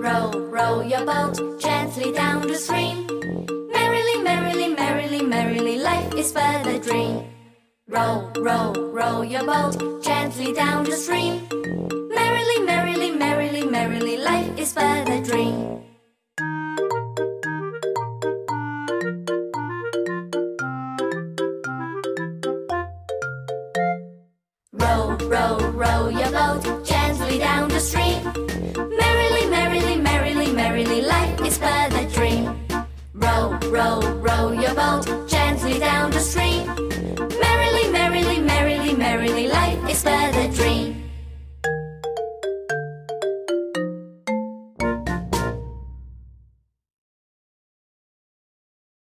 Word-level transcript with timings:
Row, 0.00 0.30
row 0.48 0.80
your 0.80 1.04
boat 1.04 1.60
gently 1.60 2.10
down 2.10 2.48
the 2.48 2.54
stream. 2.54 3.06
Merrily, 3.70 4.22
merrily, 4.22 4.68
merrily, 4.74 5.22
merrily, 5.22 5.78
life 5.78 6.14
is 6.14 6.32
but 6.32 6.66
a 6.66 6.78
dream. 6.78 7.26
Row, 7.86 8.32
row, 8.38 8.72
row 8.72 9.20
your 9.20 9.44
boat 9.44 10.02
gently 10.02 10.54
down 10.54 10.84
the 10.84 10.92
stream. 10.92 11.46
Merrily, 12.08 12.64
merrily, 12.64 13.10
merrily, 13.10 13.64
merrily, 13.66 14.16
life 14.16 14.58
is 14.58 14.72
but 14.72 15.06
a 15.06 15.20
dream. 15.20 15.82
Row, 24.72 25.18
row, 25.28 25.58
row 25.74 26.08
your 26.08 26.32
boat 26.32 26.79
row, 33.70 34.00
row 34.20 34.50
your 34.50 34.74
boat 34.74 35.19